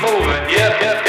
[0.00, 0.48] moving.
[0.48, 0.99] Yep, yep.